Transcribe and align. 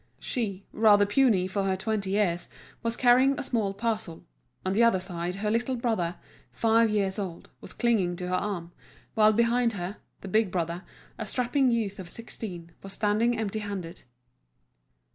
She, 0.17 0.65
rather 0.73 1.05
puny 1.05 1.45
for 1.47 1.61
her 1.65 1.77
twenty 1.77 2.09
years, 2.09 2.49
was 2.81 2.95
carrying 2.97 3.37
a 3.37 3.43
small 3.43 3.71
parcel; 3.71 4.25
on 4.65 4.73
the 4.73 4.81
other 4.81 4.99
side, 4.99 5.35
her 5.35 5.51
little 5.51 5.75
brother, 5.75 6.15
five 6.51 6.89
years 6.89 7.19
old, 7.19 7.49
was 7.61 7.71
clinging 7.71 8.15
to 8.15 8.27
her 8.29 8.33
arm; 8.33 8.71
while 9.13 9.31
behind 9.31 9.73
her, 9.73 9.97
the 10.21 10.27
big 10.27 10.49
brother, 10.49 10.81
a 11.19 11.25
strapping 11.27 11.69
youth 11.69 11.99
of 11.99 12.09
sixteen, 12.09 12.71
was 12.81 12.93
standing 12.93 13.37
empty 13.37 13.59
handed. 13.59 14.01